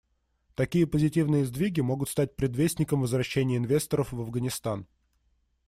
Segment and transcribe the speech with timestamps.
[0.55, 4.87] Такие позитивные сдвиги могут стать предвестником возвращения инвесторов в Афганистан.